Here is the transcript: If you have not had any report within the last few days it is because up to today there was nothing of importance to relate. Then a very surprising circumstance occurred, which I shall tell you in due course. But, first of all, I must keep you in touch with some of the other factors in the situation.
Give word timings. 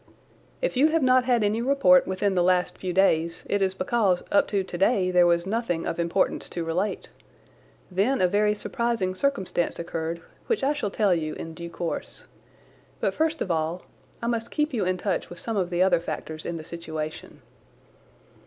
If 0.63 0.75
you 0.75 0.87
have 0.87 1.03
not 1.03 1.25
had 1.25 1.43
any 1.43 1.61
report 1.61 2.07
within 2.07 2.33
the 2.33 2.41
last 2.41 2.75
few 2.75 2.91
days 2.91 3.45
it 3.47 3.61
is 3.61 3.75
because 3.75 4.23
up 4.31 4.47
to 4.47 4.63
today 4.63 5.11
there 5.11 5.27
was 5.27 5.45
nothing 5.45 5.85
of 5.85 5.99
importance 5.99 6.49
to 6.49 6.63
relate. 6.63 7.09
Then 7.91 8.19
a 8.19 8.27
very 8.27 8.55
surprising 8.55 9.13
circumstance 9.13 9.77
occurred, 9.77 10.19
which 10.47 10.63
I 10.63 10.73
shall 10.73 10.89
tell 10.89 11.13
you 11.13 11.35
in 11.35 11.53
due 11.53 11.69
course. 11.69 12.25
But, 12.99 13.13
first 13.13 13.43
of 13.43 13.51
all, 13.51 13.83
I 14.23 14.25
must 14.25 14.49
keep 14.49 14.73
you 14.73 14.85
in 14.85 14.97
touch 14.97 15.29
with 15.29 15.37
some 15.37 15.55
of 15.55 15.69
the 15.69 15.83
other 15.83 15.99
factors 15.99 16.47
in 16.47 16.57
the 16.57 16.63
situation. 16.63 17.43